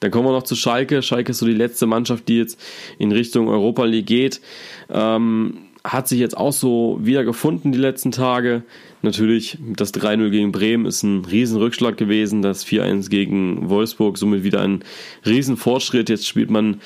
[0.00, 1.00] Dann kommen wir noch zu Schalke.
[1.00, 2.60] Schalke ist so die letzte Mannschaft, die jetzt
[2.98, 4.42] in Richtung Europa League geht.
[4.90, 8.62] Ähm, hat sich jetzt auch so wieder gefunden die letzten Tage.
[9.02, 14.60] Natürlich, das 3-0 gegen Bremen ist ein Riesenrückschlag gewesen, das 4-1 gegen Wolfsburg, somit wieder
[14.60, 14.84] ein
[15.26, 16.08] Riesenfortschritt.
[16.08, 16.80] Jetzt spielt man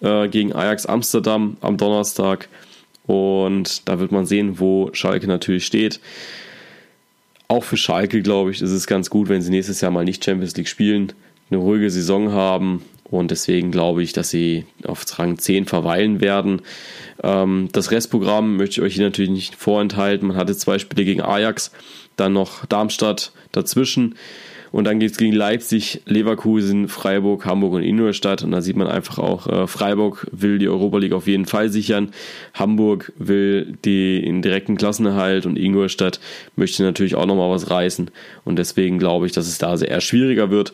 [0.00, 2.48] äh, gegen Ajax Amsterdam am Donnerstag
[3.06, 6.00] und da wird man sehen, wo Schalke natürlich steht.
[7.46, 10.24] Auch für Schalke, glaube ich, ist es ganz gut, wenn sie nächstes Jahr mal nicht
[10.24, 11.12] Champions League spielen,
[11.50, 16.62] eine ruhige Saison haben und deswegen glaube ich, dass sie auf Rang 10 verweilen werden.
[17.22, 20.28] Ähm, das Restprogramm möchte ich euch hier natürlich nicht vorenthalten.
[20.28, 21.72] Man hatte zwei Spiele gegen Ajax,
[22.16, 24.14] dann noch Darmstadt dazwischen.
[24.72, 28.44] Und dann geht es gegen Leipzig, Leverkusen, Freiburg, Hamburg und Ingolstadt.
[28.44, 31.70] Und da sieht man einfach auch, äh, Freiburg will die Europa League auf jeden Fall
[31.70, 32.12] sichern.
[32.54, 36.20] Hamburg will den direkten Klassenerhalt und Ingolstadt
[36.54, 38.12] möchte natürlich auch nochmal was reißen.
[38.44, 40.72] Und deswegen glaube ich, dass es da sehr eher schwieriger wird.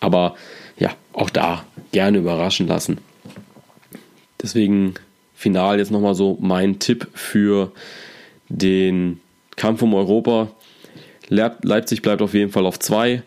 [0.00, 0.34] Aber
[0.78, 2.98] ja, auch da gerne überraschen lassen.
[4.42, 4.94] Deswegen
[5.34, 7.72] final jetzt nochmal so mein Tipp für
[8.48, 9.20] den
[9.56, 10.48] Kampf um Europa.
[11.28, 13.22] Leipzig bleibt auf jeden Fall auf 2.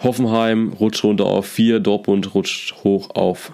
[0.00, 1.80] Hoffenheim rutscht runter auf 4.
[1.80, 3.52] Dortmund rutscht hoch auf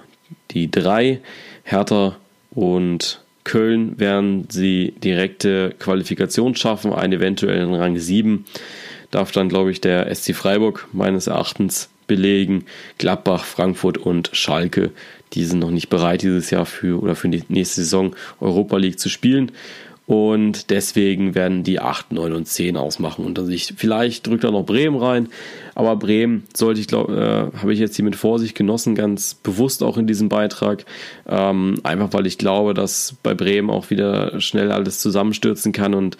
[0.51, 1.21] die 3.
[1.63, 2.17] Hertha
[2.51, 8.45] und Köln werden sie direkte Qualifikation schaffen, einen eventuellen Rang 7.
[9.11, 12.65] Darf dann, glaube ich, der SC Freiburg meines Erachtens belegen.
[12.99, 14.91] Gladbach, Frankfurt und Schalke,
[15.33, 18.99] die sind noch nicht bereit dieses Jahr für oder für die nächste Saison Europa League
[18.99, 19.53] zu spielen.
[20.07, 23.75] Und deswegen werden die 8, 9 und 10 ausmachen unter sich.
[23.77, 25.29] Vielleicht drückt da noch Bremen rein,
[25.77, 29.85] aber Bremen sollte ich glaube, äh, habe ich jetzt hier mit Vorsicht genossen, ganz bewusst
[29.85, 30.85] auch in diesem Beitrag.
[31.29, 36.17] Ähm, einfach weil ich glaube, dass bei Bremen auch wieder schnell alles zusammenstürzen kann und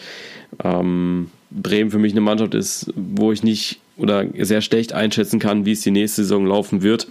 [0.63, 5.65] ähm, Bremen für mich eine Mannschaft ist, wo ich nicht oder sehr schlecht einschätzen kann,
[5.67, 7.07] wie es die nächste Saison laufen wird.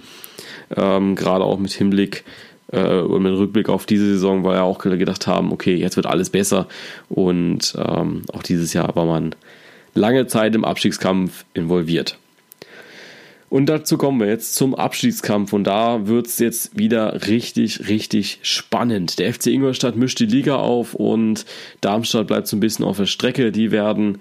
[0.75, 2.23] Ähm, gerade auch mit Hinblick
[2.71, 6.05] äh, und mit Rückblick auf diese Saison, weil wir auch gedacht haben, okay, jetzt wird
[6.05, 6.67] alles besser.
[7.09, 9.35] Und ähm, auch dieses Jahr war man
[9.93, 12.17] lange Zeit im Abstiegskampf involviert.
[13.49, 18.37] Und dazu kommen wir jetzt zum Abstiegskampf und da wird es jetzt wieder richtig, richtig
[18.43, 19.17] spannend.
[19.17, 21.45] Der FC Ingolstadt mischt die Liga auf und
[21.81, 23.51] Darmstadt bleibt so ein bisschen auf der Strecke.
[23.51, 24.19] Die werden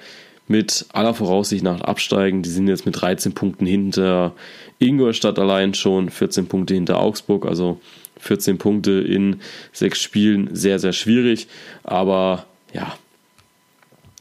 [0.48, 2.42] mit aller Voraussicht nach absteigen.
[2.42, 4.34] Die sind jetzt mit 13 Punkten hinter
[4.78, 7.80] Ingolstadt allein schon, 14 Punkte hinter Augsburg, also
[8.18, 9.40] 14 Punkte in
[9.72, 11.48] sechs Spielen, sehr, sehr schwierig.
[11.84, 12.96] Aber ja,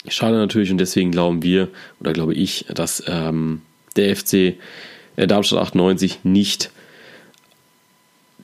[0.07, 3.61] schade natürlich und deswegen glauben wir oder glaube ich, dass ähm,
[3.95, 4.33] der FC
[5.15, 6.71] äh, Darmstadt 98 nicht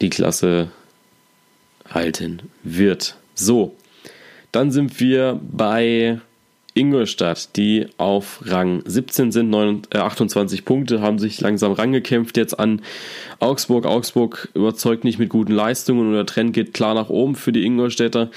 [0.01, 0.71] die Klasse
[1.89, 3.17] halten wird.
[3.35, 3.75] So,
[4.51, 6.19] dann sind wir bei
[6.75, 12.59] Ingolstadt, die auf Rang 17 sind, 9, äh, 28 Punkte, haben sich langsam rangekämpft jetzt
[12.59, 12.81] an
[13.39, 13.85] Augsburg.
[13.85, 17.65] Augsburg überzeugt nicht mit guten Leistungen und der Trend geht klar nach oben für die
[17.65, 18.31] Ingolstädter.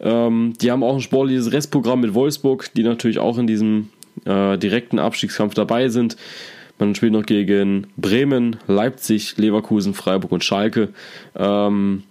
[0.00, 3.90] Ähm, die haben auch ein sportliches Restprogramm mit Wolfsburg, die natürlich auch in diesem
[4.24, 6.16] äh, direkten Abstiegskampf dabei sind.
[6.78, 10.88] Man spielt noch gegen Bremen, Leipzig, Leverkusen, Freiburg und Schalke.
[11.36, 12.04] Ähm,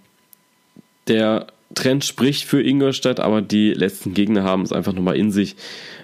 [1.08, 5.56] der Trend spricht für Ingolstadt, aber die letzten Gegner haben es einfach nochmal in sich.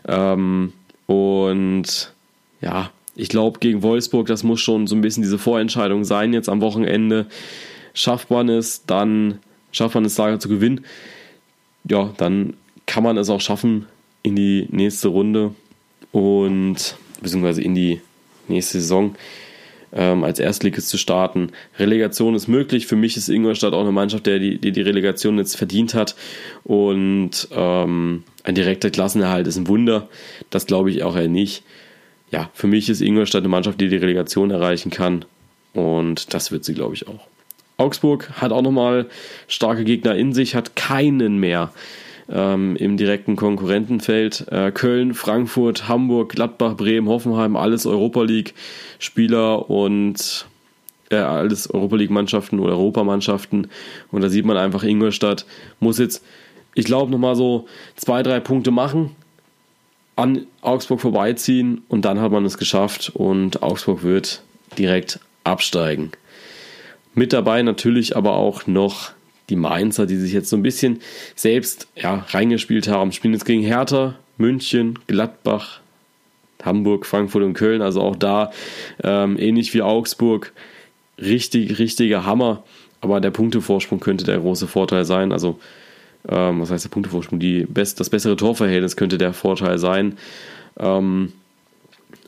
[0.07, 0.73] Ähm,
[1.07, 2.13] und
[2.61, 6.49] ja, ich glaube, gegen Wolfsburg, das muss schon so ein bisschen diese Vorentscheidung sein jetzt
[6.49, 7.27] am Wochenende.
[7.95, 9.39] Schafft man es, dann
[9.73, 10.85] schafft man es, Lager zu gewinnen.
[11.89, 12.55] Ja, dann
[12.87, 13.87] kann man es auch schaffen
[14.23, 15.55] in die nächste Runde
[16.13, 18.01] und beziehungsweise in die
[18.49, 19.17] nächste Saison
[19.93, 21.53] ähm, als Erstligist zu starten.
[21.79, 22.87] Relegation ist möglich.
[22.87, 26.17] Für mich ist Ingolstadt auch eine Mannschaft, der die, die, die Relegation jetzt verdient hat.
[26.65, 30.09] Und ähm, ein direkter Klassenerhalt ist ein Wunder.
[30.51, 31.63] Das glaube ich auch eher nicht.
[32.31, 35.25] Ja, für mich ist Ingolstadt eine Mannschaft, die die Relegation erreichen kann.
[35.73, 37.27] Und das wird sie, glaube ich, auch.
[37.77, 39.07] Augsburg hat auch nochmal
[39.49, 41.73] starke Gegner in sich, hat keinen mehr
[42.29, 44.47] ähm, im direkten Konkurrentenfeld.
[44.51, 50.47] Äh, Köln, Frankfurt, Hamburg, Gladbach, Bremen, Hoffenheim, alles Europa League-Spieler und
[51.11, 53.69] äh, alles Europa League-Mannschaften oder Europamannschaften.
[54.11, 55.47] Und da sieht man einfach, Ingolstadt
[55.81, 56.25] muss jetzt,
[56.75, 59.15] ich glaube, nochmal so zwei, drei Punkte machen,
[60.17, 64.43] an Augsburg vorbeiziehen und dann hat man es geschafft und Augsburg wird
[64.79, 66.11] direkt absteigen.
[67.15, 69.13] Mit dabei natürlich aber auch noch
[69.49, 71.01] die Mainzer, die sich jetzt so ein bisschen
[71.35, 75.81] selbst ja, reingespielt haben, spielen jetzt gegen Hertha, München, Gladbach,
[76.63, 77.83] Hamburg, Frankfurt und Köln.
[77.83, 78.51] Also auch da
[79.03, 80.53] ähm, ähnlich wie Augsburg.
[81.19, 82.65] Richtig, richtiger Hammer.
[83.01, 85.33] Aber der Punktevorsprung könnte der große Vorteil sein.
[85.33, 85.59] Also,
[86.29, 87.39] ähm, was heißt der Punktevorsprung?
[87.39, 90.19] Die best, das bessere Torverhältnis könnte der Vorteil sein.
[90.79, 91.33] Ähm,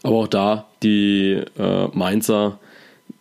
[0.02, 2.58] aber auch da die äh, Mainzer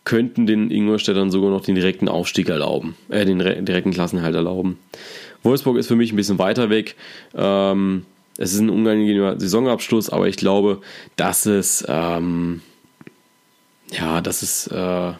[0.08, 4.78] könnten den Ingolstädtern sogar noch den direkten Aufstieg erlauben, äh, den direkten Klassenhalt erlauben.
[5.42, 6.96] Wolfsburg ist für mich ein bisschen weiter weg.
[7.36, 8.06] Ähm,
[8.38, 10.80] es ist ein unangenehmer Saisonabschluss, aber ich glaube,
[11.16, 12.62] dass es, ähm,
[13.90, 15.12] ja, dass es, äh,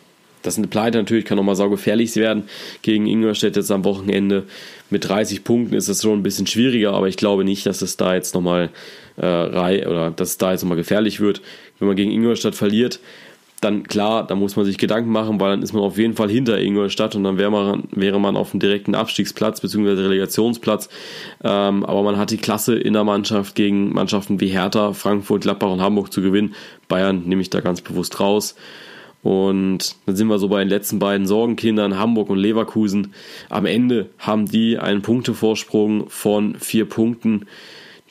[0.42, 2.44] das eine Pleite natürlich kann nochmal saugefährlich werden
[2.80, 4.44] gegen Ingolstadt jetzt am Wochenende.
[4.88, 7.98] Mit 30 Punkten ist es schon ein bisschen schwieriger, aber ich glaube nicht, dass es
[7.98, 8.70] da jetzt nochmal
[9.18, 9.22] äh,
[9.86, 11.42] oder dass es da jetzt nochmal gefährlich wird.
[11.78, 13.00] Wenn man gegen Ingolstadt verliert,
[13.60, 16.30] dann klar, da muss man sich Gedanken machen, weil dann ist man auf jeden Fall
[16.30, 20.02] hinter Ingolstadt und dann wäre man, wäre man auf dem direkten Abstiegsplatz bzw.
[20.02, 20.88] Relegationsplatz.
[21.42, 25.70] Ähm, aber man hat die Klasse in der Mannschaft gegen Mannschaften wie Hertha, Frankfurt, Gladbach
[25.72, 26.54] und Hamburg zu gewinnen.
[26.86, 28.54] Bayern nehme ich da ganz bewusst raus.
[29.22, 33.14] Und dann sind wir so bei den letzten beiden Sorgenkindern, Hamburg und Leverkusen.
[33.48, 37.46] Am Ende haben die einen Punktevorsprung von vier Punkten.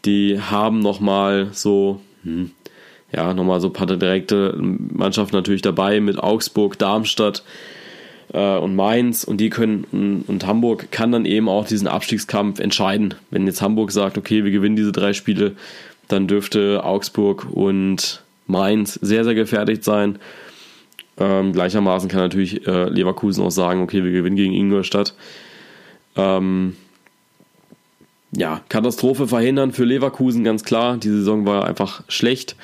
[0.03, 2.51] Die haben nochmal so, hm,
[3.11, 7.43] ja, nochmal so ein paar direkte Mannschaften natürlich dabei mit Augsburg, Darmstadt
[8.33, 13.15] äh, und Mainz und die können und Hamburg kann dann eben auch diesen Abstiegskampf entscheiden.
[13.31, 15.55] Wenn jetzt Hamburg sagt, okay, wir gewinnen diese drei Spiele,
[16.07, 20.19] dann dürfte Augsburg und Mainz sehr, sehr gefährdet sein.
[21.19, 25.15] Ähm, gleichermaßen kann natürlich äh, Leverkusen auch sagen, okay, wir gewinnen gegen Ingolstadt.
[26.15, 26.75] Ähm,
[28.31, 30.97] ja, Katastrophe verhindern für Leverkusen, ganz klar.
[30.97, 32.55] Die Saison war einfach schlecht.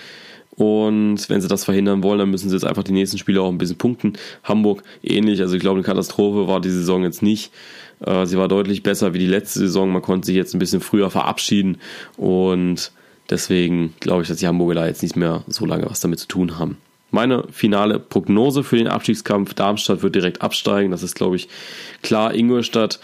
[0.56, 3.50] Und wenn sie das verhindern wollen, dann müssen sie jetzt einfach die nächsten Spiele auch
[3.50, 4.14] ein bisschen punkten.
[4.44, 7.52] Hamburg ähnlich, also ich glaube, eine Katastrophe war die Saison jetzt nicht.
[8.06, 9.92] Äh, sie war deutlich besser wie die letzte Saison.
[9.92, 11.78] Man konnte sich jetzt ein bisschen früher verabschieden
[12.18, 12.92] und
[13.30, 16.28] deswegen glaube ich, dass die Hamburger da jetzt nicht mehr so lange was damit zu
[16.28, 16.78] tun haben.
[17.10, 20.92] Meine finale Prognose für den Abstiegskampf: Darmstadt wird direkt absteigen.
[20.92, 21.48] Das ist, glaube ich,
[22.02, 22.34] klar.
[22.34, 23.00] Ingolstadt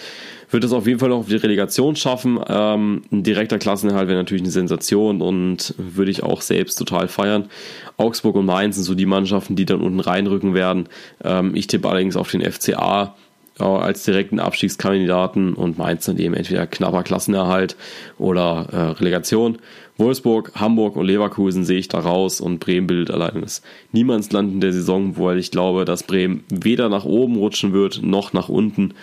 [0.51, 2.39] wird es auf jeden Fall noch auf die Relegation schaffen.
[2.47, 7.49] Ähm, ein direkter Klassenerhalt wäre natürlich eine Sensation und würde ich auch selbst total feiern.
[7.97, 10.89] Augsburg und Mainz sind so die Mannschaften, die dann unten reinrücken werden.
[11.23, 13.15] Ähm, ich tippe allerdings auf den FCA
[13.59, 17.75] äh, als direkten Abstiegskandidaten und Mainz dann eben entweder knapper Klassenerhalt
[18.17, 19.59] oder äh, Relegation.
[19.97, 24.61] Wolfsburg, Hamburg und Leverkusen sehe ich da raus und Bremen bildet allein das Niemandsland in
[24.61, 28.93] der Saison, weil ich glaube, dass Bremen weder nach oben rutschen wird noch nach unten.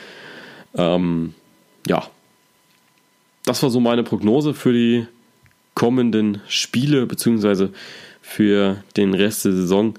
[0.76, 1.34] Ähm,
[1.86, 2.08] ja,
[3.44, 5.06] das war so meine Prognose für die
[5.74, 7.70] kommenden Spiele beziehungsweise
[8.20, 9.94] für den Rest der Saison.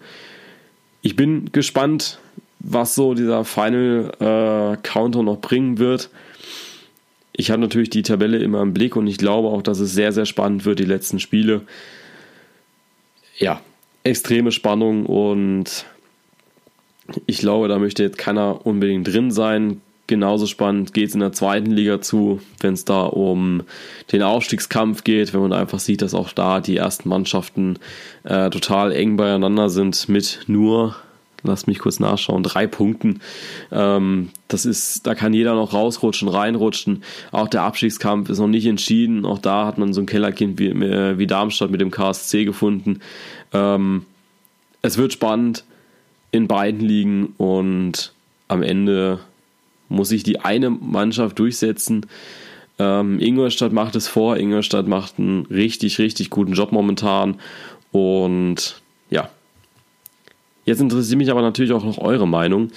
[1.02, 2.20] Ich bin gespannt,
[2.60, 6.10] was so dieser Final äh, Counter noch bringen wird.
[7.32, 10.12] Ich habe natürlich die Tabelle immer im Blick und ich glaube auch, dass es sehr,
[10.12, 11.62] sehr spannend wird, die letzten Spiele.
[13.38, 13.62] Ja,
[14.04, 15.86] extreme Spannung und
[17.28, 21.34] ich glaube, da möchte jetzt keiner unbedingt drin sein genauso spannend geht es in der
[21.34, 23.64] zweiten Liga zu, wenn es da um
[24.12, 27.78] den Aufstiegskampf geht, wenn man einfach sieht, dass auch da die ersten Mannschaften
[28.24, 30.96] äh, total eng beieinander sind mit nur
[31.44, 33.22] lass mich kurz nachschauen, drei Punkten.
[33.72, 37.04] Ähm, das ist, da kann jeder noch rausrutschen, reinrutschen.
[37.32, 39.26] Auch der Abstiegskampf ist noch nicht entschieden.
[39.26, 43.00] Auch da hat man so ein Kellerkind wie, äh, wie Darmstadt mit dem KSC gefunden.
[43.54, 44.06] Ähm,
[44.82, 45.64] es wird spannend
[46.32, 48.14] in beiden Ligen und
[48.48, 49.20] am Ende
[49.90, 52.06] muss sich die eine Mannschaft durchsetzen.
[52.80, 54.38] Ähm, Ingolstadt macht es vor.
[54.38, 57.40] Ingolstadt macht einen richtig, richtig guten Job momentan.
[57.92, 59.30] Und ja,
[60.68, 62.72] Jetzt interessiert mich aber natürlich auch noch eure Meinung.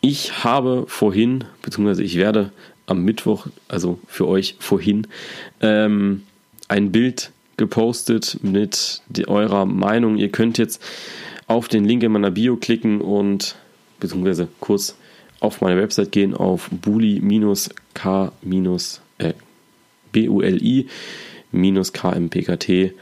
[0.00, 2.52] Ich habe vorhin, beziehungsweise ich werde
[2.86, 5.06] am Mittwoch, also für euch vorhin,
[5.60, 6.22] ähm,
[6.68, 10.16] ein Bild gepostet mit die, eurer Meinung.
[10.16, 10.82] Ihr könnt jetzt
[11.46, 13.56] auf den Link in meiner Bio klicken und
[14.00, 14.96] beziehungsweise kurz
[15.44, 18.32] auf meine Website gehen auf buli-k-
[19.18, 19.32] äh,
[20.12, 22.92] B-U-L-I-KMPKT äh,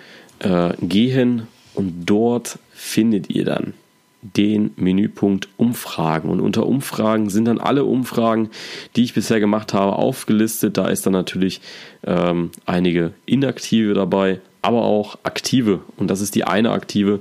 [0.80, 3.74] gehen und dort findet ihr dann
[4.22, 6.30] den Menüpunkt Umfragen.
[6.30, 8.50] Und unter Umfragen sind dann alle Umfragen,
[8.94, 10.76] die ich bisher gemacht habe, aufgelistet.
[10.76, 11.60] Da ist dann natürlich
[12.04, 15.80] ähm, einige inaktive dabei, aber auch aktive.
[15.96, 17.18] Und das ist die eine aktive,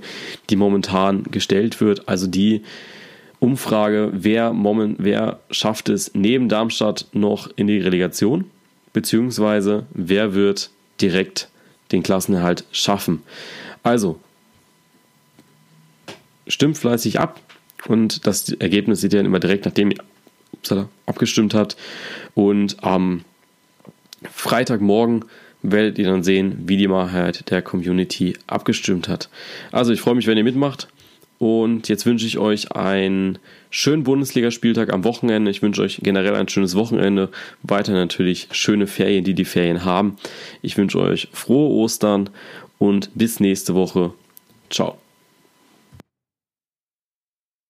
[0.51, 2.07] die momentan gestellt wird.
[2.07, 2.61] Also die
[3.41, 8.45] Umfrage, wer, moment, wer schafft es neben Darmstadt noch in die Relegation,
[8.93, 10.69] beziehungsweise wer wird
[11.01, 11.49] direkt
[11.91, 13.23] den Klassenerhalt schaffen.
[13.81, 14.19] Also
[16.45, 17.39] stimmt fleißig ab
[17.87, 21.75] und das Ergebnis seht ihr dann immer direkt, nachdem ihr abgestimmt habt.
[22.35, 23.23] Und am
[24.31, 25.25] Freitagmorgen
[25.63, 29.29] werdet ihr dann sehen, wie die Mehrheit der Community abgestimmt hat.
[29.71, 30.87] Also ich freue mich, wenn ihr mitmacht.
[31.41, 33.39] Und jetzt wünsche ich euch einen
[33.71, 35.49] schönen Bundesligaspieltag am Wochenende.
[35.49, 37.29] Ich wünsche euch generell ein schönes Wochenende.
[37.63, 40.17] Weiter natürlich schöne Ferien, die die Ferien haben.
[40.61, 42.29] Ich wünsche euch frohe Ostern
[42.77, 44.13] und bis nächste Woche.
[44.69, 44.99] Ciao.